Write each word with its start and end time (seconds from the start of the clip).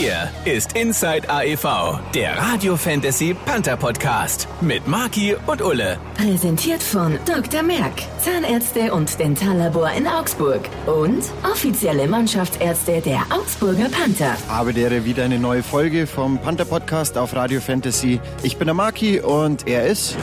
Hier 0.00 0.30
ist 0.46 0.78
Inside 0.78 1.28
AEV, 1.28 1.98
der 2.14 2.38
Radio 2.38 2.74
Fantasy 2.74 3.36
Panther 3.44 3.76
Podcast 3.76 4.48
mit 4.62 4.88
Marki 4.88 5.36
und 5.46 5.60
Ulle. 5.60 5.98
Präsentiert 6.14 6.82
von 6.82 7.18
Dr. 7.26 7.62
Merck, 7.62 8.04
Zahnärzte 8.18 8.94
und 8.94 9.18
Dentallabor 9.18 9.90
in 9.90 10.06
Augsburg 10.06 10.62
und 10.86 11.22
offizielle 11.44 12.08
Mannschaftsärzte 12.08 13.02
der 13.02 13.20
Augsburger 13.28 13.90
Panther. 13.90 14.38
Habe 14.48 14.72
der 14.72 15.04
wieder 15.04 15.24
eine 15.24 15.38
neue 15.38 15.62
Folge 15.62 16.06
vom 16.06 16.38
Panther 16.38 16.64
Podcast 16.64 17.18
auf 17.18 17.36
Radio 17.36 17.60
Fantasy. 17.60 18.20
Ich 18.42 18.56
bin 18.56 18.68
der 18.68 18.74
Marki 18.74 19.20
und 19.20 19.68
er 19.68 19.86
ist. 19.86 20.16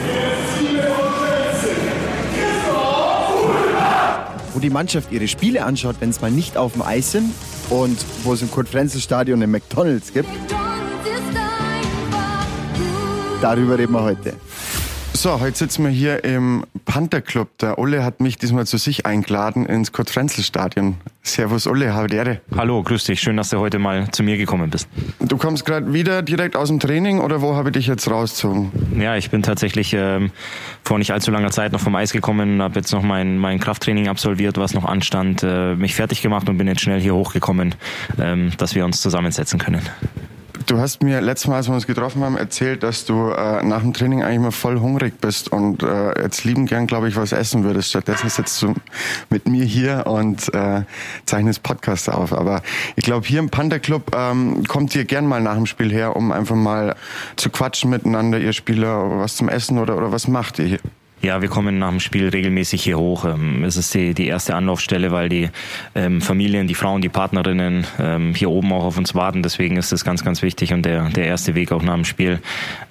Wo 4.52 4.58
die 4.58 4.70
Mannschaft 4.70 5.12
ihre 5.12 5.28
Spiele 5.28 5.64
anschaut, 5.64 5.94
wenn 6.00 6.10
es 6.10 6.20
mal 6.20 6.32
nicht 6.32 6.56
auf 6.56 6.72
dem 6.72 6.82
Eis 6.82 7.12
sind 7.12 7.32
und 7.70 7.98
wo 8.24 8.32
es 8.32 8.42
im 8.42 8.50
Kurt-Frenzel-Stadion 8.50 9.42
einen 9.42 9.52
McDonalds 9.52 10.12
gibt. 10.12 10.28
Darüber 13.40 13.78
reden 13.78 13.92
wir 13.92 14.02
heute. 14.02 14.34
So, 15.14 15.40
heute 15.40 15.58
sitzen 15.58 15.82
wir 15.82 15.90
hier 15.90 16.22
im 16.22 16.64
Panther 16.84 17.20
Club. 17.20 17.58
Der 17.58 17.78
Olle 17.78 18.04
hat 18.04 18.20
mich 18.20 18.38
diesmal 18.38 18.66
zu 18.66 18.78
sich 18.78 19.04
eingeladen 19.04 19.66
ins 19.66 19.90
Kurt-Frenzel-Stadion. 19.90 20.96
Servus 21.22 21.66
Olle, 21.66 21.92
habe 21.92 22.14
Ehre. 22.14 22.40
Hallo, 22.56 22.82
grüß 22.82 23.04
dich. 23.04 23.20
Schön, 23.20 23.36
dass 23.36 23.50
du 23.50 23.58
heute 23.58 23.78
mal 23.78 24.10
zu 24.12 24.22
mir 24.22 24.36
gekommen 24.36 24.70
bist. 24.70 24.88
Du 25.18 25.36
kommst 25.36 25.66
gerade 25.66 25.92
wieder 25.92 26.22
direkt 26.22 26.56
aus 26.56 26.68
dem 26.68 26.78
Training 26.78 27.18
oder 27.18 27.42
wo 27.42 27.56
habe 27.56 27.70
ich 27.70 27.74
dich 27.74 27.86
jetzt 27.88 28.08
rausgezogen? 28.08 28.70
Ja, 29.00 29.16
ich 29.16 29.30
bin 29.30 29.42
tatsächlich 29.42 29.92
ähm, 29.92 30.30
vor 30.84 30.98
nicht 30.98 31.12
allzu 31.12 31.30
langer 31.30 31.50
Zeit 31.50 31.72
noch 31.72 31.80
vom 31.80 31.96
Eis 31.96 32.12
gekommen, 32.12 32.62
habe 32.62 32.76
jetzt 32.76 32.92
noch 32.92 33.02
mein, 33.02 33.38
mein 33.38 33.58
Krafttraining 33.58 34.08
absolviert, 34.08 34.56
was 34.56 34.72
noch 34.72 34.84
anstand, 34.84 35.42
äh, 35.42 35.74
mich 35.74 35.94
fertig 35.94 36.22
gemacht 36.22 36.48
und 36.48 36.58
bin 36.58 36.68
jetzt 36.68 36.80
schnell 36.80 37.00
hier 37.00 37.14
hochgekommen, 37.14 37.74
ähm, 38.20 38.52
dass 38.56 38.74
wir 38.74 38.84
uns 38.84 39.00
zusammensetzen 39.00 39.58
können. 39.58 39.82
Du 40.68 40.78
hast 40.78 41.02
mir 41.02 41.22
letztes 41.22 41.48
Mal, 41.48 41.56
als 41.56 41.66
wir 41.68 41.74
uns 41.74 41.86
getroffen 41.86 42.22
haben, 42.22 42.36
erzählt, 42.36 42.82
dass 42.82 43.06
du 43.06 43.30
äh, 43.30 43.62
nach 43.62 43.80
dem 43.80 43.94
Training 43.94 44.22
eigentlich 44.22 44.40
mal 44.40 44.50
voll 44.50 44.78
hungrig 44.78 45.18
bist 45.18 45.50
und 45.50 45.82
äh, 45.82 46.20
jetzt 46.20 46.44
lieben 46.44 46.66
gern, 46.66 46.86
glaube 46.86 47.08
ich, 47.08 47.16
was 47.16 47.32
essen 47.32 47.64
würdest. 47.64 47.88
Stattdessen 47.88 48.28
sitzt 48.28 48.60
du 48.60 48.74
mit 49.30 49.48
mir 49.48 49.64
hier 49.64 50.06
und 50.06 50.52
äh, 50.52 50.82
zeichnest 51.24 51.62
Podcasts 51.62 52.10
auf. 52.10 52.34
Aber 52.34 52.60
ich 52.96 53.04
glaube, 53.04 53.26
hier 53.26 53.38
im 53.38 53.48
Panther 53.48 53.78
Club 53.78 54.14
ähm, 54.14 54.62
kommt 54.64 54.94
ihr 54.94 55.06
gern 55.06 55.24
mal 55.24 55.40
nach 55.40 55.54
dem 55.54 55.64
Spiel 55.64 55.90
her, 55.90 56.14
um 56.14 56.32
einfach 56.32 56.54
mal 56.54 56.96
zu 57.36 57.48
quatschen 57.48 57.88
miteinander, 57.88 58.38
ihr 58.38 58.52
Spieler, 58.52 59.20
was 59.20 59.36
zum 59.36 59.48
Essen 59.48 59.78
oder, 59.78 59.96
oder 59.96 60.12
was 60.12 60.28
macht 60.28 60.58
ihr 60.58 60.66
hier? 60.66 60.80
Ja, 61.20 61.42
wir 61.42 61.48
kommen 61.48 61.80
nach 61.80 61.90
dem 61.90 61.98
Spiel 61.98 62.28
regelmäßig 62.28 62.80
hier 62.84 62.96
hoch. 62.96 63.24
Ähm, 63.24 63.64
es 63.64 63.76
ist 63.76 63.92
die, 63.92 64.14
die 64.14 64.28
erste 64.28 64.54
Anlaufstelle, 64.54 65.10
weil 65.10 65.28
die 65.28 65.48
ähm, 65.96 66.20
Familien, 66.20 66.68
die 66.68 66.76
Frauen, 66.76 67.02
die 67.02 67.08
Partnerinnen 67.08 67.84
ähm, 67.98 68.34
hier 68.36 68.50
oben 68.50 68.72
auch 68.72 68.84
auf 68.84 68.98
uns 68.98 69.16
warten. 69.16 69.42
Deswegen 69.42 69.76
ist 69.76 69.90
es 69.90 70.04
ganz, 70.04 70.22
ganz 70.22 70.42
wichtig 70.42 70.72
und 70.72 70.82
der, 70.84 71.08
der 71.10 71.26
erste 71.26 71.56
Weg 71.56 71.72
auch 71.72 71.82
nach 71.82 71.94
dem 71.94 72.04
Spiel, 72.04 72.38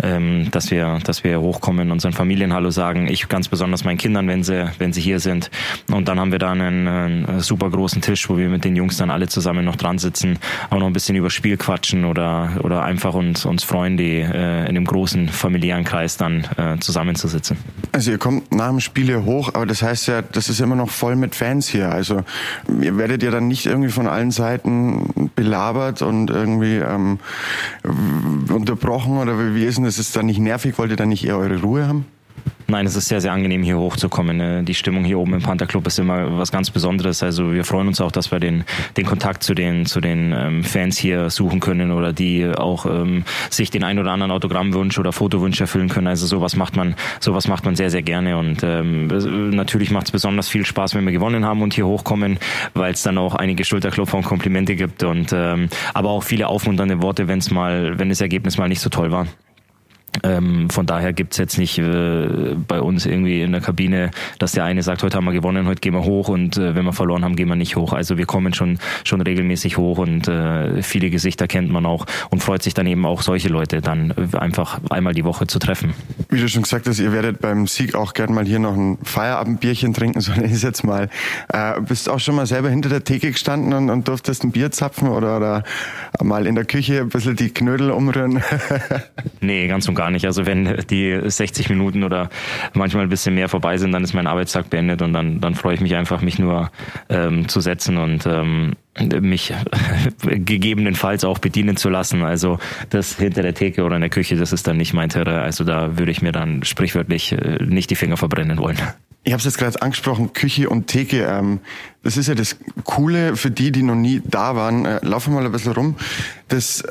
ähm, 0.04 0.52
dass 0.52 0.72
wir, 0.72 1.00
dass 1.06 1.24
wir 1.24 1.40
hochkommen, 1.40 1.90
unseren 1.90 2.12
Familien 2.12 2.52
Hallo 2.52 2.70
sagen. 2.70 3.08
Ich 3.08 3.30
ganz 3.30 3.48
besonders 3.48 3.86
meinen 3.86 3.98
Kindern, 3.98 4.28
wenn 4.28 4.44
sie, 4.44 4.70
wenn 4.78 4.92
sie 4.92 5.00
hier 5.00 5.22
sind. 5.22 5.50
Und 5.90 6.10
dann 6.10 6.20
haben 6.20 6.34
wir 6.34 6.40
da 6.40 6.52
einen, 6.52 6.86
einen 6.86 7.40
super 7.40 7.70
großen 7.70 8.02
Tisch, 8.02 8.30
wo 8.30 8.38
wir 8.38 8.50
mit 8.50 8.66
den 8.66 8.76
Jungs 8.76 8.98
dann 8.98 9.10
alle 9.10 9.30
zusammen 9.30 9.64
noch 9.64 9.78
dran 9.78 10.00
sitzen, 10.00 10.38
auch 10.70 10.80
noch 10.80 10.88
ein 10.88 10.94
bisschen 10.94 11.16
über 11.16 11.30
Spiel 11.30 11.56
quatschen 11.56 12.04
oder, 12.04 12.60
oder 12.62 12.84
einfach 12.84 13.14
uns, 13.14 13.46
uns 13.46 13.64
freuen, 13.64 13.96
die 13.96 14.18
äh, 14.18 14.64
in 14.64 14.76
einem 14.76 14.86
großen 14.86 15.30
familiären 15.30 15.86
Kreis 15.86 16.18
dann 16.18 16.46
äh, 16.58 16.78
zusammenzusitzen. 16.80 17.58
Also 17.94 18.17
ihr 18.18 18.20
kommt 18.20 18.52
nach 18.52 18.70
dem 18.70 18.80
Spiel 18.80 19.06
hier 19.06 19.26
hoch, 19.26 19.50
aber 19.54 19.68
das 19.68 19.84
heißt 19.84 20.08
ja, 20.08 20.24
das 20.24 20.50
ist 20.50 20.60
immer 20.60 20.76
noch 20.76 20.90
voll 20.90 21.16
mit 21.16 21.36
Fans 21.36 21.68
hier. 21.68 21.92
Also 21.92 22.24
ihr 22.82 22.98
werdet 22.98 23.22
ja 23.22 23.30
dann 23.30 23.48
nicht 23.48 23.68
irgendwie 23.68 23.92
von 23.92 24.08
allen 24.08 24.32
Seiten 24.32 25.30
belabert 25.36 26.02
und 26.02 26.32
irgendwie 26.32 26.78
ähm, 26.78 27.20
unterbrochen 28.50 29.18
oder 29.18 29.54
wie 29.54 29.64
ist 29.66 29.78
denn 29.78 29.86
das? 29.86 30.00
Ist 30.00 30.16
dann 30.16 30.26
nicht 30.26 30.40
nervig? 30.40 30.80
Wollt 30.80 30.90
ihr 30.90 30.98
dann 30.98 31.10
nicht 31.10 31.26
eher 31.26 31.38
eure 31.38 31.62
Ruhe 31.62 31.88
haben? 31.88 32.06
Nein, 32.70 32.86
es 32.86 32.98
ist 32.98 33.08
sehr, 33.08 33.22
sehr 33.22 33.32
angenehm, 33.32 33.64
hier 33.64 33.80
hochzukommen. 33.80 34.42
Äh, 34.42 34.64
die 34.64 34.74
Stimmung 34.74 35.06
hier 35.06 35.20
oben 35.20 35.34
im 35.36 35.42
Panther 35.42 35.68
Club 35.68 35.88
ist 35.88 36.00
immer 36.00 36.38
was 36.38 36.52
ganz 36.52 36.70
Besonderes. 36.70 37.24
Also 37.24 37.54
wir 37.54 37.64
freuen 37.64 37.88
uns 37.88 38.02
auch, 38.02 38.12
dass 38.12 38.30
wir 38.30 38.42
den, 38.42 38.66
den 38.98 39.06
Kontakt 39.06 39.42
zu 39.42 39.54
den, 39.54 39.86
zu 39.86 40.02
den 40.02 40.34
ähm, 40.34 40.64
Fans 40.66 40.98
hier 40.98 41.30
suchen 41.30 41.62
können 41.62 41.92
oder 41.94 42.12
die 42.12 42.46
auch 42.46 42.86
ähm, 42.86 43.24
sich 43.50 43.72
den 43.72 43.86
ein 43.86 44.00
oder 44.00 44.12
anderen 44.12 44.34
Autogrammwunsch 44.34 45.00
oder 45.00 45.14
Fotowunsch 45.14 45.62
erfüllen 45.62 45.88
können. 45.88 46.08
Also 46.08 46.28
sowas 46.28 46.58
macht 46.58 46.76
man, 46.76 46.96
sowas 47.22 47.48
macht 47.48 47.64
man 47.64 47.78
sehr, 47.78 47.90
sehr 47.90 48.04
gerne. 48.04 48.38
Und 48.38 48.60
ähm, 48.64 49.08
natürlich 49.08 49.92
macht 49.92 50.08
es 50.08 50.12
besonders 50.12 50.50
viel 50.50 50.66
Spaß, 50.66 50.94
wenn 50.94 51.06
wir 51.06 51.14
gewonnen 51.14 51.46
haben 51.46 51.62
und 51.62 51.74
hier 51.74 51.88
hochkommen, 51.88 52.38
weil 52.74 52.92
es 52.92 53.02
dann 53.02 53.18
auch 53.18 53.36
einige 53.36 53.64
Schulterklopfer 53.64 54.18
und 54.18 54.26
Komplimente 54.26 54.76
gibt 54.76 55.04
und 55.04 55.32
ähm, 55.32 55.70
aber 55.94 56.10
auch 56.10 56.24
viele 56.24 56.48
aufmunternde 56.48 57.02
Worte, 57.02 57.30
wenn 57.30 57.40
es 57.40 57.50
mal, 57.50 57.98
wenn 57.98 58.10
das 58.10 58.20
Ergebnis 58.20 58.58
mal 58.58 58.68
nicht 58.68 58.82
so 58.82 58.90
toll 58.90 59.10
war. 59.10 59.26
Ähm, 60.24 60.70
von 60.70 60.86
daher 60.86 61.14
gibt's 61.14 61.38
jetzt 61.38 61.58
nicht 61.58 61.78
äh, 61.78 62.56
bei 62.68 62.82
uns 62.82 63.06
irgendwie 63.06 63.42
in 63.42 63.52
der 63.52 63.62
Kabine, 63.62 64.12
dass 64.40 64.54
der 64.54 64.64
eine 64.64 64.84
sagt, 64.84 65.04
heute 65.04 65.18
haben 65.18 65.26
wir 65.26 65.34
gewonnen, 65.34 65.68
heute 65.68 65.82
gehen 65.82 65.94
wir 65.94 66.04
hoch 66.04 66.30
und 66.30 66.58
äh, 66.58 66.76
wenn 66.76 66.86
wir 66.86 66.94
verloren 66.94 67.24
haben, 67.24 67.36
gehen 67.36 67.50
wir 67.50 67.56
nicht 67.56 67.76
hoch. 67.76 67.94
Also 67.94 68.18
wir 68.18 68.26
kommen 68.26 68.54
schon, 68.54 68.80
schon 69.04 69.22
regelmäßig 69.22 69.78
hoch 69.78 69.98
und 69.98 70.28
äh, 70.28 70.82
viele 70.82 71.10
Gesichter 71.10 71.48
kennt 71.48 71.70
man 71.70 71.86
auch 71.86 72.06
und 72.30 72.44
freut 72.44 72.64
sich 72.64 72.74
dann 72.74 72.88
eben 72.88 73.06
auch 73.06 73.22
solche 73.22 73.50
Leute 73.50 73.82
dann 73.82 74.14
einfach 74.34 74.80
einmal 74.90 75.14
die 75.14 75.24
Woche 75.24 75.48
zu 75.48 75.60
treffen. 75.60 75.94
Wie 76.30 76.40
du 76.40 76.48
schon 76.50 76.64
gesagt 76.64 76.88
hast, 76.88 77.00
ihr 77.00 77.12
werdet 77.12 77.40
beim 77.40 77.68
Sieg 77.68 77.96
auch 77.96 78.14
gern 78.14 78.34
mal 78.34 78.46
hier 78.46 78.60
noch 78.60 78.76
ein 78.76 78.98
Feierabendbierchen 79.04 79.94
trinken, 79.94 80.22
so 80.22 80.32
nenne 80.32 80.48
ich 80.48 80.54
es 80.54 80.64
jetzt 80.64 80.84
mal. 80.84 81.10
Äh, 81.50 81.82
bist 81.82 82.10
auch 82.10 82.20
schon 82.20 82.36
mal 82.36 82.46
selber 82.46 82.70
hinter 82.70 82.90
der 82.90 83.04
Theke 83.04 83.32
gestanden 83.32 83.74
und, 83.74 83.90
und 83.90 84.08
durftest 84.08 84.44
ein 84.44 84.52
Bier 84.52 84.72
zapfen 84.72 85.10
oder, 85.10 85.38
oder 85.38 85.64
mal 86.22 86.48
in 86.48 86.56
der 86.56 86.66
Küche 86.66 87.02
ein 87.02 87.10
bisschen 87.10 87.36
die 87.36 87.50
Knödel 87.50 87.92
umrühren? 87.92 88.42
nee, 89.42 89.68
ganz 89.68 89.88
und 89.88 89.96
gar 89.96 90.07
nicht. 90.10 90.26
Also 90.26 90.46
wenn 90.46 90.78
die 90.90 91.20
60 91.26 91.70
Minuten 91.70 92.04
oder 92.04 92.30
manchmal 92.74 93.04
ein 93.04 93.10
bisschen 93.10 93.36
mehr 93.36 93.50
vorbei 93.50 93.78
sind, 93.78 93.92
dann 93.92 94.04
ist 94.04 94.14
mein 94.14 94.28
Arbeitstag 94.28 94.70
beendet 94.70 95.02
und 95.02 95.14
dann, 95.14 95.42
dann 95.42 95.56
freue 95.56 95.76
ich 95.76 95.82
mich 95.82 95.96
einfach, 95.96 96.22
mich 96.22 96.40
nur 96.40 96.72
ähm, 97.10 97.48
zu 97.48 97.60
setzen 97.60 97.98
und 97.98 98.26
ähm, 98.26 98.74
mich 99.22 99.54
gegebenenfalls 100.22 101.24
auch 101.24 101.40
bedienen 101.40 101.78
zu 101.78 101.90
lassen. 101.90 102.24
Also 102.24 102.60
das 102.90 103.18
hinter 103.18 103.42
der 103.42 103.54
Theke 103.54 103.84
oder 103.84 103.96
in 103.96 104.02
der 104.02 104.10
Küche, 104.10 104.36
das 104.36 104.54
ist 104.54 104.68
dann 104.68 104.78
nicht 104.78 104.94
mein 104.94 105.10
Terrain. 105.10 105.40
Also 105.40 105.64
da 105.64 105.98
würde 105.98 106.12
ich 106.12 106.22
mir 106.22 106.32
dann 106.32 106.64
sprichwörtlich 106.64 107.32
äh, 107.32 107.64
nicht 107.64 107.90
die 107.90 107.96
Finger 107.96 108.18
verbrennen 108.18 108.58
wollen. 108.58 108.78
Ich 109.24 109.34
habe 109.34 109.40
es 109.40 109.46
jetzt 109.46 109.58
gerade 109.58 109.82
angesprochen, 109.82 110.32
Küche 110.32 110.70
und 110.70 110.88
Theke. 110.88 111.24
Ähm, 111.24 111.60
das 112.02 112.16
ist 112.16 112.28
ja 112.28 112.36
das 112.36 112.58
Coole 112.86 113.36
für 113.36 113.52
die, 113.52 113.74
die 113.74 113.84
noch 113.84 113.96
nie 113.96 114.22
da 114.24 114.56
waren. 114.56 114.86
Äh, 114.86 115.06
laufen 115.06 115.34
wir 115.34 115.42
mal 115.42 115.46
ein 115.46 115.52
bisschen 115.52 115.74
rum. 115.74 115.96
Das 116.48 116.84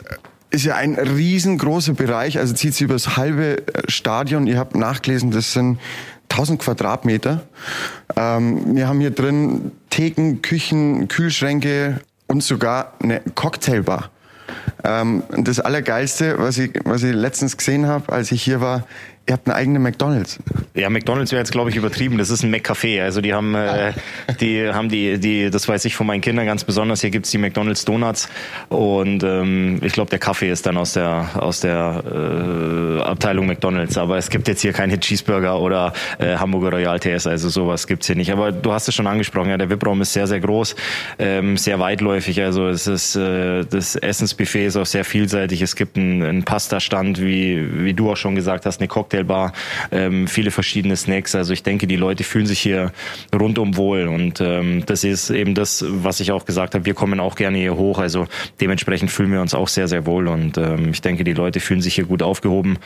ist 0.51 0.65
ja 0.65 0.77
ein 0.77 0.95
riesengroßer 0.95 1.95
Bereich, 1.95 2.39
also 2.39 2.55
zieht 2.55 2.75
sich 2.75 2.83
über 2.83 2.95
das 2.95 3.17
halbe 3.17 3.59
äh, 3.59 3.83
Stadion. 3.89 4.47
Ihr 4.47 4.59
habt 4.59 4.75
nachgelesen, 4.75 5.31
das 5.31 5.53
sind 5.53 5.79
1000 6.31 6.61
Quadratmeter. 6.61 7.43
Ähm, 8.17 8.77
wir 8.77 8.89
haben 8.89 9.01
hier 9.01 9.11
drin 9.11 9.73
Theken, 9.91 10.43
Küchen, 10.43 11.09
Kühlschränke 11.09 12.01
und 12.27 12.43
sogar 12.43 12.95
eine 13.03 13.21
Cocktailbar. 13.35 14.11
Ähm, 14.85 15.23
das 15.31 15.61
Allergeilste, 15.61 16.39
was 16.39 16.59
ich, 16.59 16.73
was 16.85 17.03
ich 17.03 17.15
letztens 17.15 17.57
gesehen 17.57 17.87
habe, 17.87 18.13
als 18.13 18.33
ich 18.33 18.43
hier 18.43 18.61
war, 18.61 18.87
ihr 19.29 19.33
habt 19.33 19.49
einen 19.49 19.57
eigenen 19.57 19.83
McDonalds. 19.83 20.39
Ja, 20.75 20.89
McDonalds 20.89 21.33
wäre 21.33 21.41
jetzt 21.41 21.51
glaube 21.51 21.71
ich 21.71 21.77
übertrieben. 21.77 22.17
Das 22.19 22.31
ist 22.31 22.45
ein 22.45 22.55
McCafé. 22.55 23.03
Also 23.03 23.21
die 23.21 23.35
haben, 23.35 23.55
äh, 23.55 23.93
die 24.41 24.69
haben 24.69 24.89
die, 24.89 25.19
die, 25.19 25.51
das 25.51 25.69
weiß 25.69 25.85
ich 25.85 25.97
von 25.97 26.07
meinen 26.07 26.21
Kindern 26.21 26.47
ganz 26.47 26.63
besonders. 26.63 27.01
Hier 27.01 27.11
gibt's 27.11 27.31
die 27.31 27.39
McDonalds 27.39 27.85
Donuts 27.85 28.29
und 28.69 29.25
ähm, 29.25 29.81
ich 29.83 29.93
glaube 29.93 30.11
der 30.11 30.21
Kaffee 30.21 30.51
ist 30.51 30.67
dann 30.67 30.77
aus 30.77 30.93
der 30.93 31.31
aus 31.35 31.61
der 31.61 32.05
äh, 32.07 33.03
Abteilung 33.03 33.47
McDonalds. 33.47 33.99
Aber 33.99 34.17
es 34.17 34.31
gibt 34.31 34.47
jetzt 34.47 34.63
hier 34.63 34.73
keine 34.73 35.01
Cheeseburger 35.01 35.61
oder 35.61 35.93
äh, 36.19 36.37
Hamburger 36.37 36.77
Royal 36.77 37.01
TS. 37.01 37.27
Also 37.27 37.49
sowas 37.49 37.87
gibt's 37.87 38.07
hier 38.07 38.17
nicht. 38.17 38.31
Aber 38.31 38.53
du 38.53 38.73
hast 38.73 38.87
es 38.87 38.95
schon 38.95 39.09
angesprochen. 39.09 39.51
Ja, 39.51 39.57
der 39.57 39.71
VIP-Raum 39.71 40.03
ist 40.03 40.13
sehr 40.13 40.29
sehr 40.29 40.41
groß, 40.41 40.77
ähm, 41.19 41.57
sehr 41.57 41.81
weitläufig. 41.81 42.41
Also 42.43 42.69
es 42.69 42.87
ist 42.87 43.17
äh, 43.17 43.65
das 43.65 43.97
Essensbuffet 43.97 44.67
ist 44.67 44.77
auch 44.77 44.87
sehr 44.87 45.05
vielseitig. 45.05 45.63
Es 45.63 45.75
gibt 45.75 45.97
einen, 45.97 46.23
einen 46.23 46.45
Pasta-Stand, 46.45 47.21
wie 47.21 47.85
wie 47.85 47.95
du 47.95 48.13
auch 48.13 48.17
schon 48.17 48.37
gesagt 48.37 48.67
hast, 48.67 48.81
eine 48.81 48.87
Cocktail 48.87 49.16
Cocktailbar, 49.17 49.53
ähm, 49.91 50.27
viele 50.29 50.51
verschiedene 50.51 50.97
Snacks. 50.97 51.35
Also 51.35 51.53
ich 51.53 51.63
denke, 51.63 51.87
die 51.87 51.97
Leute 51.97 52.25
fühlen 52.25 52.47
sich 52.47 52.61
hier 52.61 52.93
rundum 53.35 53.77
wohl 53.77 54.09
und 54.09 54.41
ähm, 54.41 54.85
das 54.87 55.05
ist 55.05 55.31
eben 55.31 55.55
das, 55.55 55.85
was 55.89 56.21
ich 56.21 56.33
auch 56.33 56.45
gesagt 56.45 56.75
habe. 56.75 56.85
Wir 56.85 56.95
kommen 56.95 57.21
auch 57.21 57.37
gerne 57.37 57.59
hier 57.59 57.77
hoch, 57.77 57.99
also 57.99 58.27
dementsprechend 58.61 59.11
fühlen 59.11 59.33
wir 59.33 59.41
uns 59.41 59.55
auch 59.55 59.69
sehr, 59.69 59.89
sehr 59.89 60.07
wohl 60.07 60.29
und 60.29 60.59
ähm, 60.59 60.91
ich 60.91 61.01
denke, 61.01 61.25
die 61.25 61.33
Leute 61.33 61.61
fühlen 61.61 61.81
sich 61.81 61.95
hier 61.95 62.05
gut 62.05 62.23
aufgehoben. 62.23 62.79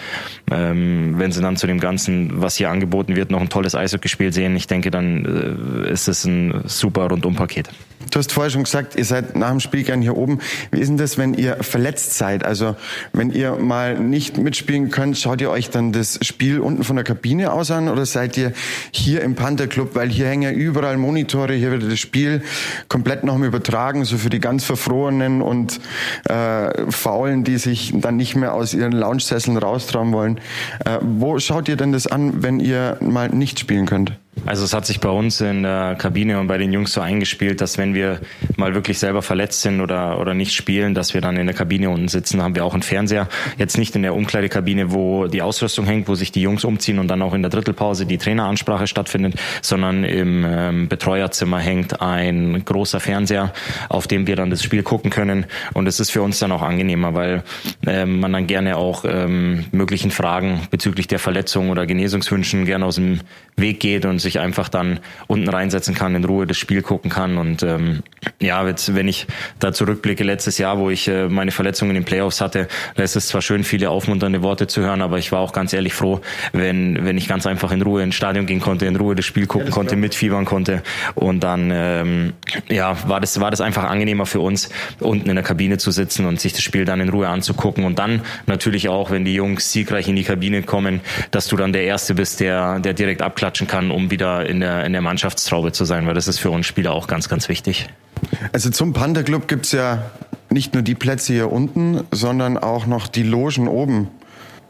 Ähm, 0.51 1.15
wenn 1.19 1.33
sie 1.33 1.41
dann 1.41 1.57
zu 1.57 1.67
dem 1.67 1.81
Ganzen, 1.81 2.41
was 2.41 2.57
hier 2.57 2.71
angeboten 2.71 3.17
wird, 3.17 3.31
noch 3.31 3.41
ein 3.41 3.49
tolles 3.49 3.75
Eishockeyspiel 3.75 4.33
sehen, 4.33 4.55
ich 4.57 4.67
denke, 4.67 4.91
dann 4.91 5.85
äh, 5.85 5.91
ist 5.91 6.09
es 6.09 6.25
ein 6.25 6.63
super 6.67 7.09
Rundumpaket. 7.09 7.71
Du 8.11 8.19
hast 8.19 8.33
vorher 8.33 8.51
schon 8.51 8.65
gesagt, 8.65 8.97
ihr 8.97 9.05
seid 9.05 9.37
nach 9.37 9.51
dem 9.51 9.61
Spiel 9.61 9.85
gern 9.85 10.01
hier 10.01 10.17
oben. 10.17 10.41
Wie 10.73 10.81
ist 10.81 10.89
denn 10.89 10.97
das, 10.97 11.19
wenn 11.19 11.35
ihr 11.35 11.63
verletzt 11.63 12.15
seid? 12.15 12.45
Also 12.45 12.75
wenn 13.13 13.31
ihr 13.31 13.57
mal 13.57 13.99
nicht 14.01 14.39
mitspielen 14.39 14.91
könnt, 14.91 15.19
schaut 15.19 15.41
ihr 15.41 15.51
euch 15.51 15.71
dann 15.71 15.93
das 15.93 16.19
Spiel 16.23 16.61
unten 16.61 16.83
von 16.83 16.97
der 16.97 17.05
Kabine 17.05 17.53
aus 17.53 17.71
an 17.71 17.89
oder 17.89 18.07
seid 18.07 18.37
ihr 18.37 18.53
hier 18.91 19.21
im 19.21 19.37
Panther 19.37 19.67
Club? 19.67 19.95
Weil 19.95 20.09
hier 20.09 20.27
hängen 20.27 20.43
ja 20.43 20.51
überall 20.51 20.97
Monitore, 20.97 21.53
hier 21.55 21.71
wird 21.71 21.91
das 21.91 22.01
Spiel 22.01 22.43
komplett 22.89 23.23
nochmal 23.23 23.49
übertragen, 23.49 24.05
so 24.05 24.17
für 24.17 24.31
die 24.31 24.41
ganz 24.41 24.65
Verfrorenen 24.65 25.41
und 25.43 25.81
äh, 26.25 26.91
Faulen, 26.91 27.45
die 27.45 27.59
sich 27.59 27.93
dann 27.95 28.17
nicht 28.17 28.35
mehr 28.35 28.55
aus 28.55 28.75
ihren 28.75 28.93
Lounge-Sesseln 28.93 29.57
raustrauen 29.57 30.13
wollen. 30.13 30.39
Äh, 30.85 30.99
wo 31.03 31.39
schaut 31.39 31.69
ihr 31.69 31.77
denn 31.77 31.93
das 31.93 32.07
an, 32.07 32.43
wenn 32.43 32.61
ihr 32.61 32.97
mal 33.01 33.29
nicht 33.29 33.61
spielen 33.61 33.87
könnt? 33.87 34.13
Also 34.47 34.65
es 34.65 34.73
hat 34.73 34.87
sich 34.87 35.01
bei 35.01 35.09
uns 35.09 35.41
in 35.41 35.63
der 35.63 35.95
Kabine 35.97 36.41
und 36.41 36.47
bei 36.47 36.59
den 36.59 36.73
Jungs 36.73 36.93
so 36.93 37.01
eingespielt, 37.01 37.61
dass 37.61 37.79
wenn 37.79 37.95
wir 37.95 38.21
mal 38.57 38.75
wirklich 38.75 38.99
selber 38.99 39.23
verletzt 39.23 39.63
sind 39.63 39.81
oder, 39.81 40.19
oder 40.19 40.35
nicht 40.35 40.55
spielen, 40.55 40.95
dass 40.95 41.15
wir 41.15 41.21
dann 41.21 41.37
in 41.37 41.47
der 41.47 41.55
Kabine 41.55 41.91
unten 41.91 42.09
sitzen, 42.09 42.43
haben 42.43 42.55
wir 42.55 42.65
auch 42.65 42.73
einen 42.73 42.83
Fernseher. 42.83 43.29
Jetzt 43.59 43.79
nicht 43.79 43.95
in 43.97 44.03
der 44.03 44.15
Umkleidekabine, 44.15 44.93
wo 44.93 45.27
die 45.27 45.43
Ausrüstung 45.43 45.87
hängt, 45.87 46.09
wo 46.09 46.15
sich 46.15 46.33
die 46.33 46.43
Jungs 46.43 46.65
umziehen 46.65 46.99
und 46.99 47.09
dann 47.09 47.23
auch 47.23 47.35
in 47.35 47.43
der 47.43 47.51
Drittelpause 47.51 48.07
die 48.07 48.19
Traineransprache 48.19 48.87
stattfindet, 48.87 49.35
sondern 49.63 50.05
im 50.05 50.45
ähm, 50.49 50.89
Betreuerzimmer 50.89 51.59
hängt 51.59 52.01
ein 52.01 52.65
großer 52.65 53.01
Fernseher, 53.01 53.53
auf 53.89 54.07
dem 54.07 54.27
wir 54.27 54.37
dann 54.37 54.51
das 54.51 54.63
Spiel 54.63 54.83
gucken 54.83 55.11
können. 55.11 55.47
Und 55.75 55.87
es 55.87 56.01
ist 56.01 56.11
für 56.11 56.23
uns 56.23 56.39
dann 56.39 56.53
auch 56.53 56.63
angenehmer, 56.63 57.15
weil 57.15 57.43
ähm, 57.87 58.21
man 58.21 58.33
dann 58.33 58.47
gerne 58.47 58.77
auch 58.77 59.05
ähm, 59.05 59.67
möglichen 59.73 60.11
Fragen 60.11 60.63
bezüglich 60.71 61.09
der 61.09 61.19
Verletzung 61.19 61.71
oder 61.71 61.87
Genesungswünschen 61.87 62.65
gerne 62.65 62.85
aus 62.85 62.97
dem 62.97 63.21
Weg 63.57 63.81
geht 63.81 64.05
und 64.05 64.19
sich 64.19 64.30
einfach 64.39 64.69
dann 64.69 65.01
unten 65.27 65.49
reinsetzen 65.49 65.95
kann, 65.95 66.15
in 66.15 66.25
Ruhe 66.25 66.47
das 66.47 66.57
Spiel 66.57 66.83
gucken 66.83 67.11
kann. 67.11 67.39
Und 67.39 67.63
ähm, 67.63 68.03
ja, 68.41 68.67
jetzt, 68.67 68.95
wenn 68.95 69.09
ich 69.09 69.27
da 69.59 69.73
zurückblicke, 69.73 70.25
letztes 70.25 70.59
Jahr, 70.59 70.79
wo 70.79 70.91
ich 70.91 71.09
äh, 71.09 71.29
meine 71.29 71.51
Verletzung 71.51 71.89
in 71.89 71.95
den 71.95 72.05
Playoffs 72.05 72.41
hatte, 72.41 72.69
da 72.95 73.03
ist 73.03 73.17
es 73.17 73.29
zwar 73.29 73.43
schön, 73.43 73.65
viele 73.65 73.91
aufmunternde 73.91 74.43
Worte 74.43 74.67
zu 74.67 74.83
hören, 74.83 75.03
aber 75.03 75.19
ich 75.19 75.33
war 75.33 75.41
auch 75.41 75.53
ganz 75.53 75.73
ehrlich 75.73 75.95
froh, 75.95 76.21
wenn, 76.53 77.05
wenn 77.05 77.19
ich 77.19 77.29
ganz 77.29 77.47
einfach 77.47 77.73
in 77.73 77.83
Ruhe 77.83 78.03
ins 78.03 78.15
Stadion 78.15 78.47
gehen 78.47 78.61
konnte, 78.61 78.87
in 78.87 78.97
Ruhe 78.97 79.15
das 79.15 79.25
Spiel 79.25 79.47
gucken 79.47 79.69
ja, 79.69 79.75
konnte, 79.75 79.97
mitfiebern 79.97 80.45
konnte. 80.45 80.83
Und 81.15 81.41
dann 81.41 81.71
ähm, 81.73 82.33
ja, 82.69 82.97
war 83.09 83.21
das, 83.21 83.41
war 83.41 83.51
das 83.51 83.61
einfach 83.61 83.85
angenehmer 83.85 84.27
für 84.27 84.41
uns, 84.41 84.69
unten 85.01 85.29
in 85.29 85.37
der 85.37 85.45
Kabine 85.45 85.79
zu 85.79 85.91
sitzen 85.91 86.27
und 86.27 86.41
sich 86.41 86.53
das 86.53 86.63
Spiel 86.63 86.85
dann 86.85 87.01
in 87.01 87.09
Ruhe 87.09 87.29
anzugucken. 87.29 87.85
Und 87.85 87.99
dann 87.99 88.23
natürlich 88.47 88.89
auch, 88.89 89.11
wenn 89.11 89.25
die 89.25 89.35
Jungs 89.35 89.73
siegreich 89.73 90.09
in 90.09 90.17
die 90.17 90.25
Kabine 90.25 90.63
kommen, 90.63 91.01
dass 91.31 91.49
du 91.49 91.57
dann 91.57 91.73
der 91.73 91.85
Erste 91.85 92.15
bist, 92.15 92.41
der, 92.41 92.81
der 92.81 92.95
direkt 92.95 93.23
abklatschen 93.23 93.67
kann, 93.67 93.91
um 93.91 94.11
wieder 94.11 94.20
in 94.21 94.61
der, 94.61 94.85
in 94.85 94.93
der 94.93 95.03
Mannschaftstraube 95.03 95.73
zu 95.73 95.85
sein, 95.85 96.07
weil 96.07 96.15
das 96.15 96.29
ist 96.29 96.39
für 96.39 96.51
uns 96.51 96.67
Spieler 96.67 96.93
auch 96.93 97.07
ganz, 97.07 97.29
ganz 97.29 97.49
wichtig. 97.49 97.89
Also 98.53 98.71
zum 98.71 98.93
Panther 98.93 99.23
Club 99.23 99.49
gibt's 99.49 99.73
ja 99.73 100.11
nicht 100.51 100.75
nur 100.75 100.83
die 100.83 100.95
Plätze 100.95 101.33
hier 101.33 101.53
unten, 101.53 102.05
sondern 102.11 102.59
auch 102.59 102.87
noch 102.87 103.07
die 103.07 103.23
Logen 103.23 103.69
oben. 103.69 104.09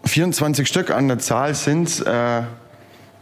24 0.05 0.67
Stück 0.67 0.91
an 0.91 1.08
der 1.08 1.19
Zahl 1.19 1.55
sind 1.55 2.05
äh, 2.06 2.43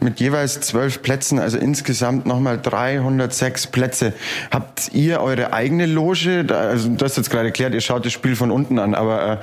mit 0.00 0.20
jeweils 0.20 0.60
zwölf 0.60 1.02
Plätzen, 1.02 1.38
also 1.38 1.58
insgesamt 1.58 2.26
nochmal 2.26 2.58
306 2.60 3.68
Plätze. 3.68 4.12
Habt 4.50 4.90
ihr 4.92 5.20
eure 5.20 5.52
eigene 5.52 5.86
Loge? 5.86 6.46
Also 6.50 6.88
du 6.90 7.04
hast 7.04 7.16
jetzt 7.16 7.30
gerade 7.30 7.46
erklärt, 7.46 7.74
ihr 7.74 7.80
schaut 7.80 8.06
das 8.06 8.12
Spiel 8.12 8.36
von 8.36 8.50
unten 8.50 8.78
an, 8.78 8.94
aber 8.94 9.40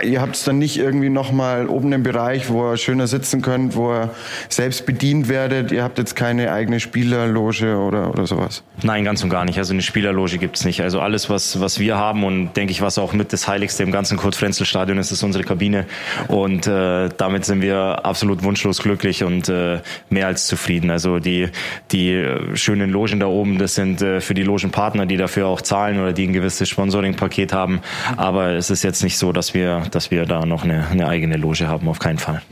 äh, 0.00 0.08
ihr 0.08 0.20
habt 0.20 0.34
es 0.36 0.44
dann 0.44 0.58
nicht 0.58 0.76
irgendwie 0.76 1.08
nochmal 1.08 1.68
oben 1.68 1.92
im 1.92 2.02
Bereich, 2.02 2.50
wo 2.50 2.72
ihr 2.72 2.76
schöner 2.76 3.06
sitzen 3.06 3.42
könnt, 3.42 3.76
wo 3.76 3.92
ihr 3.92 4.10
selbst 4.48 4.86
bedient 4.86 5.28
werdet. 5.28 5.70
Ihr 5.70 5.84
habt 5.84 5.98
jetzt 5.98 6.16
keine 6.16 6.52
eigene 6.52 6.80
Spielerloge 6.80 7.76
oder, 7.76 8.10
oder 8.10 8.26
sowas? 8.26 8.62
Nein, 8.82 9.04
ganz 9.04 9.22
und 9.22 9.30
gar 9.30 9.44
nicht. 9.44 9.58
Also 9.58 9.72
eine 9.72 9.82
Spielerloge 9.82 10.38
gibt's 10.38 10.64
nicht. 10.64 10.82
Also 10.82 11.00
alles, 11.00 11.30
was, 11.30 11.60
was 11.60 11.78
wir 11.78 11.96
haben 11.96 12.24
und 12.24 12.54
denke 12.54 12.72
ich, 12.72 12.82
was 12.82 12.98
auch 12.98 13.12
mit 13.12 13.32
das 13.32 13.46
Heiligste 13.46 13.84
im 13.84 13.92
ganzen 13.92 14.16
Kurt-Frenzel-Stadion 14.16 14.98
ist, 14.98 15.12
ist 15.12 15.22
unsere 15.22 15.44
Kabine. 15.44 15.86
Und 16.28 16.66
äh, 16.66 17.08
damit 17.16 17.44
sind 17.44 17.62
wir 17.62 18.04
absolut 18.04 18.42
wunschlos 18.42 18.82
glücklich 18.82 19.22
und 19.22 19.48
äh, 19.48 19.75
mehr 20.10 20.26
als 20.26 20.46
zufrieden. 20.46 20.90
Also 20.90 21.18
die, 21.18 21.48
die 21.92 22.12
äh, 22.12 22.56
schönen 22.56 22.90
Logen 22.90 23.20
da 23.20 23.26
oben, 23.26 23.58
das 23.58 23.74
sind 23.74 24.02
äh, 24.02 24.20
für 24.20 24.34
die 24.34 24.42
Logenpartner, 24.42 25.06
die 25.06 25.16
dafür 25.16 25.46
auch 25.46 25.60
zahlen 25.60 26.00
oder 26.00 26.12
die 26.12 26.26
ein 26.26 26.32
gewisses 26.32 26.68
Sponsoring-Paket 26.68 27.52
haben. 27.52 27.80
Aber 28.16 28.50
es 28.50 28.70
ist 28.70 28.82
jetzt 28.82 29.02
nicht 29.02 29.18
so, 29.18 29.32
dass 29.32 29.54
wir, 29.54 29.82
dass 29.90 30.10
wir 30.10 30.26
da 30.26 30.44
noch 30.46 30.64
eine, 30.64 30.86
eine 30.88 31.08
eigene 31.08 31.36
Loge 31.36 31.68
haben, 31.68 31.88
auf 31.88 31.98
keinen 31.98 32.18
Fall. 32.18 32.42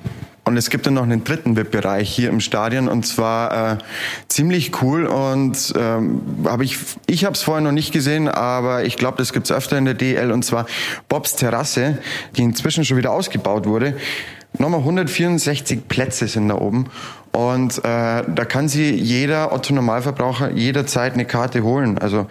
Und 0.46 0.58
es 0.58 0.68
gibt 0.68 0.86
dann 0.86 0.94
noch 0.94 1.04
einen 1.04 1.24
dritten 1.24 1.56
VIP-Bereich 1.56 2.10
hier 2.10 2.28
im 2.28 2.40
Stadion 2.40 2.86
und 2.88 3.06
zwar 3.06 3.72
äh, 3.72 3.78
ziemlich 4.28 4.82
cool 4.82 5.06
und 5.06 5.72
ähm, 5.76 6.20
habe 6.44 6.64
ich 6.64 6.76
ich 7.06 7.24
habe 7.24 7.34
es 7.34 7.42
vorher 7.42 7.62
noch 7.62 7.72
nicht 7.72 7.92
gesehen, 7.92 8.28
aber 8.28 8.84
ich 8.84 8.96
glaube, 8.96 9.16
das 9.16 9.32
gibt's 9.32 9.50
öfter 9.50 9.78
in 9.78 9.86
der 9.86 9.94
DL 9.94 10.30
und 10.30 10.44
zwar 10.44 10.66
Bobs 11.08 11.36
Terrasse, 11.36 11.98
die 12.36 12.42
inzwischen 12.42 12.84
schon 12.84 12.98
wieder 12.98 13.12
ausgebaut 13.12 13.66
wurde. 13.66 13.96
Nochmal 14.58 14.80
164 14.80 15.88
Plätze 15.88 16.28
sind 16.28 16.48
da 16.48 16.54
oben 16.56 16.86
und 17.32 17.78
äh, 17.78 17.82
da 17.82 18.44
kann 18.46 18.68
sie 18.68 18.94
jeder 18.94 19.52
Otto 19.52 19.74
Normalverbraucher 19.74 20.52
jederzeit 20.52 21.14
eine 21.14 21.24
Karte 21.24 21.64
holen. 21.64 21.98
Also 21.98 22.28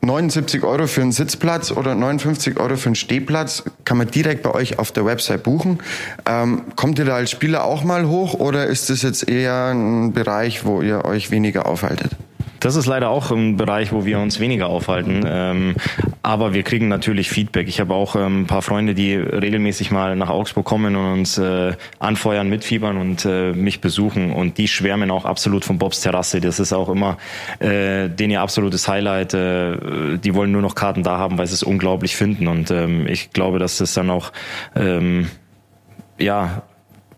79 0.00 0.64
Euro 0.64 0.86
für 0.86 1.02
einen 1.02 1.12
Sitzplatz 1.12 1.70
oder 1.70 1.94
59 1.94 2.58
Euro 2.58 2.76
für 2.76 2.86
einen 2.86 2.94
Stehplatz 2.94 3.64
kann 3.84 3.98
man 3.98 4.10
direkt 4.10 4.42
bei 4.42 4.54
euch 4.54 4.78
auf 4.78 4.90
der 4.90 5.04
Website 5.04 5.42
buchen. 5.42 5.80
Ähm, 6.24 6.62
kommt 6.76 6.98
ihr 6.98 7.04
da 7.04 7.16
als 7.16 7.30
Spieler 7.30 7.64
auch 7.64 7.84
mal 7.84 8.08
hoch 8.08 8.32
oder 8.32 8.64
ist 8.64 8.88
das 8.88 9.02
jetzt 9.02 9.28
eher 9.28 9.66
ein 9.66 10.14
Bereich, 10.14 10.64
wo 10.64 10.80
ihr 10.80 11.04
euch 11.04 11.30
weniger 11.30 11.66
aufhaltet? 11.66 12.12
Das 12.60 12.74
ist 12.74 12.86
leider 12.86 13.10
auch 13.10 13.30
ein 13.30 13.58
Bereich, 13.58 13.92
wo 13.92 14.06
wir 14.06 14.18
uns 14.18 14.40
weniger 14.40 14.68
aufhalten. 14.68 15.22
Ähm, 15.26 15.76
aber 16.22 16.54
wir 16.54 16.62
kriegen 16.62 16.88
natürlich 16.88 17.30
Feedback. 17.30 17.68
Ich 17.68 17.80
habe 17.80 17.94
auch 17.94 18.16
ähm, 18.16 18.42
ein 18.42 18.46
paar 18.46 18.62
Freunde, 18.62 18.94
die 18.94 19.14
regelmäßig 19.14 19.90
mal 19.90 20.16
nach 20.16 20.28
Augsburg 20.28 20.64
kommen 20.64 20.96
und 20.96 21.12
uns 21.12 21.38
äh, 21.38 21.74
anfeuern, 21.98 22.48
mitfiebern 22.48 22.96
und 22.96 23.24
äh, 23.24 23.52
mich 23.52 23.80
besuchen. 23.80 24.32
Und 24.32 24.58
die 24.58 24.68
schwärmen 24.68 25.10
auch 25.10 25.24
absolut 25.24 25.64
von 25.64 25.78
Bobs 25.78 26.00
Terrasse. 26.00 26.40
Das 26.40 26.60
ist 26.60 26.72
auch 26.72 26.88
immer 26.88 27.18
äh, 27.60 28.08
den 28.08 28.30
ihr 28.30 28.40
absolutes 28.40 28.88
Highlight. 28.88 29.34
Äh, 29.34 30.18
die 30.18 30.34
wollen 30.34 30.52
nur 30.52 30.62
noch 30.62 30.74
Karten 30.74 31.02
da 31.02 31.18
haben, 31.18 31.38
weil 31.38 31.46
sie 31.46 31.54
es 31.54 31.62
unglaublich 31.62 32.16
finden. 32.16 32.48
Und 32.48 32.70
ähm, 32.70 33.06
ich 33.06 33.30
glaube, 33.30 33.58
dass 33.58 33.78
das 33.78 33.94
dann 33.94 34.10
auch 34.10 34.32
ähm, 34.74 35.28
ja 36.18 36.62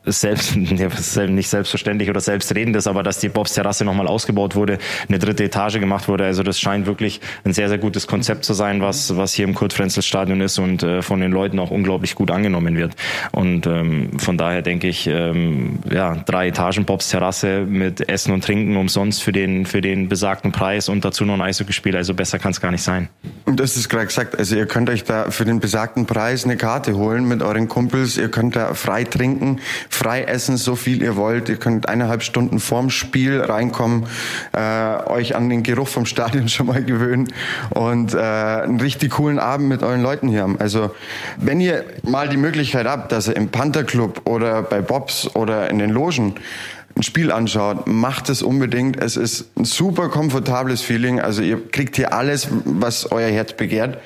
selbst, 0.05 0.57
nicht 0.57 1.49
selbstverständlich 1.49 2.09
oder 2.09 2.21
selbstredend 2.21 2.77
ist, 2.77 2.87
aber 2.87 3.03
dass 3.03 3.19
die 3.19 3.29
Bobs 3.29 3.55
Terrasse 3.55 3.85
nochmal 3.85 4.07
ausgebaut 4.07 4.55
wurde, 4.55 4.79
eine 5.09 5.19
dritte 5.19 5.45
Etage 5.45 5.79
gemacht 5.79 6.09
wurde. 6.09 6.25
Also 6.25 6.43
das 6.43 6.59
scheint 6.59 6.87
wirklich 6.87 7.21
ein 7.45 7.53
sehr, 7.53 7.69
sehr 7.69 7.79
gutes 7.79 8.07
Konzept 8.07 8.45
zu 8.45 8.55
sein, 8.55 8.81
was, 8.81 9.17
was 9.17 9.35
hier 9.35 9.45
im 9.45 9.55
Kurt-Frenzel-Stadion 9.55 10.41
ist 10.41 10.59
und 10.59 10.83
äh, 10.83 11.03
von 11.03 11.21
den 11.21 11.33
Leuten 11.33 11.59
auch 11.59 11.71
unglaublich 11.71 12.15
gut 12.15 12.31
angenommen 12.31 12.77
wird. 12.77 12.95
Und 13.33 13.67
ähm, 13.67 14.19
von 14.19 14.39
daher 14.39 14.63
denke 14.63 14.89
ich, 14.89 15.07
ähm, 15.07 15.81
ja, 15.91 16.17
drei 16.27 16.49
Etagen 16.49 16.85
Bobs 16.85 17.11
Terrasse 17.11 17.67
mit 17.67 18.09
Essen 18.09 18.33
und 18.33 18.45
Trinken 18.45 18.77
umsonst 18.77 19.23
für 19.23 19.33
den, 19.33 19.67
für 19.67 19.81
den 19.81 20.09
besagten 20.09 20.53
Preis 20.53 20.89
und 20.89 21.05
dazu 21.05 21.25
noch 21.25 21.35
ein 21.35 21.43
Eishockeyspiel. 21.43 21.97
Also 21.97 22.15
besser 22.15 22.39
kann 22.39 22.53
es 22.53 22.61
gar 22.61 22.71
nicht 22.71 22.83
sein. 22.83 23.09
Und 23.45 23.61
das 23.61 23.77
ist 23.77 23.89
gerade 23.89 24.07
gesagt. 24.07 24.39
Also 24.39 24.57
ihr 24.57 24.67
könnt 24.67 24.89
euch 24.89 25.05
da 25.05 25.31
für 25.31 25.45
den 25.45 25.61
besagten 25.61 26.07
Preis 26.07 26.45
eine 26.45 26.57
Karte 26.57 26.97
holen 26.97 27.27
mit 27.27 27.43
euren 27.43 27.69
Kumpels. 27.69 28.17
Ihr 28.17 28.31
könnt 28.31 28.57
da 28.57 28.75
frei 28.75 29.05
trinken 29.05 29.61
frei 29.91 30.23
essen, 30.23 30.57
so 30.57 30.77
viel 30.77 31.03
ihr 31.03 31.17
wollt. 31.17 31.49
Ihr 31.49 31.57
könnt 31.57 31.89
eineinhalb 31.89 32.23
Stunden 32.23 32.61
vorm 32.61 32.89
Spiel 32.89 33.41
reinkommen, 33.41 34.07
äh, 34.53 34.97
euch 35.11 35.37
an 35.37 35.51
den 35.51 35.63
Geruch 35.63 35.89
vom 35.89 36.07
Stadion 36.07 36.49
schon 36.49 36.67
mal 36.67 36.83
gewöhnen 36.83 37.33
und 37.71 38.15
äh, 38.15 38.19
einen 38.19 38.81
richtig 38.81 39.11
coolen 39.11 39.39
Abend 39.39 39.69
mit 39.69 39.83
euren 39.83 40.01
Leuten 40.01 40.29
hier 40.29 40.43
haben. 40.43 40.59
Also 40.59 40.95
wenn 41.37 41.61
ihr 41.61 41.85
mal 42.03 42.29
die 42.29 42.39
Möglichkeit 42.39 42.87
habt, 42.87 43.13
dass 43.13 43.29
ihr 43.29 43.37
im 43.37 43.49
Panther 43.49 43.85
Club 43.85 44.23
oder 44.25 44.63
bei 44.63 44.81
Bobs 44.81 45.35
oder 45.35 45.69
in 45.69 45.79
den 45.79 45.91
Logen 45.91 46.37
ein 46.97 47.03
Spiel 47.03 47.33
anschaut, 47.33 47.87
macht 47.87 48.29
es 48.29 48.43
unbedingt. 48.43 49.01
Es 49.01 49.17
ist 49.17 49.57
ein 49.57 49.65
super 49.65 50.09
komfortables 50.09 50.83
Feeling. 50.83 51.21
Also 51.21 51.43
ihr 51.43 51.61
kriegt 51.71 51.97
hier 51.97 52.13
alles, 52.13 52.49
was 52.65 53.11
euer 53.11 53.31
Herz 53.31 53.55
begehrt. 53.55 53.99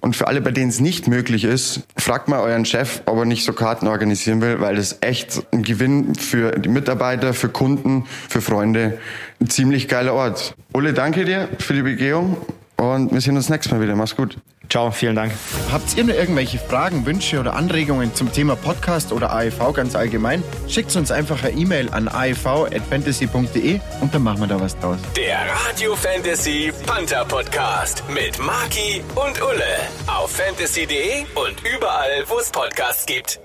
Und 0.00 0.16
für 0.16 0.26
alle, 0.26 0.40
bei 0.40 0.50
denen 0.50 0.70
es 0.70 0.80
nicht 0.80 1.08
möglich 1.08 1.44
ist, 1.44 1.82
fragt 1.96 2.28
mal 2.28 2.40
euren 2.40 2.64
Chef, 2.64 3.02
ob 3.06 3.18
er 3.18 3.24
nicht 3.24 3.44
so 3.44 3.52
Karten 3.52 3.86
organisieren 3.86 4.40
will, 4.40 4.60
weil 4.60 4.76
das 4.76 4.98
echt 5.02 5.42
ein 5.52 5.62
Gewinn 5.62 6.14
für 6.14 6.52
die 6.52 6.68
Mitarbeiter, 6.68 7.34
für 7.34 7.48
Kunden, 7.48 8.06
für 8.28 8.40
Freunde. 8.40 8.98
Ein 9.40 9.50
ziemlich 9.50 9.88
geiler 9.88 10.14
Ort. 10.14 10.54
Ulle, 10.72 10.94
danke 10.94 11.24
dir 11.24 11.48
für 11.58 11.74
die 11.74 11.82
Begehung 11.82 12.36
und 12.76 13.12
wir 13.12 13.20
sehen 13.20 13.36
uns 13.36 13.48
nächstes 13.50 13.72
Mal 13.72 13.82
wieder. 13.82 13.96
Mach's 13.96 14.16
gut. 14.16 14.38
Ciao, 14.70 14.92
vielen 14.92 15.16
Dank. 15.16 15.32
Habt 15.72 15.96
ihr 15.96 16.04
noch 16.04 16.14
irgendwelche 16.14 16.58
Fragen, 16.58 17.04
Wünsche 17.04 17.40
oder 17.40 17.54
Anregungen 17.54 18.14
zum 18.14 18.32
Thema 18.32 18.54
Podcast 18.54 19.12
oder 19.12 19.32
AEV 19.32 19.72
ganz 19.74 19.96
allgemein? 19.96 20.44
Schickt 20.68 20.94
uns 20.94 21.10
einfach 21.10 21.42
eine 21.42 21.58
E-Mail 21.58 21.90
an 21.90 22.06
aev.fantasy.de 22.06 23.80
und 24.00 24.14
dann 24.14 24.22
machen 24.22 24.40
wir 24.40 24.46
da 24.46 24.60
was 24.60 24.78
draus. 24.78 24.98
Der 25.16 25.40
Radio 25.66 25.96
Fantasy 25.96 26.72
Panther 26.86 27.24
Podcast 27.24 28.04
mit 28.14 28.38
Marki 28.38 29.02
und 29.16 29.42
Ulle 29.42 29.88
auf 30.06 30.30
fantasy.de 30.30 31.24
und 31.34 31.56
überall, 31.74 32.24
wo 32.28 32.38
es 32.38 32.50
Podcasts 32.50 33.04
gibt. 33.06 33.40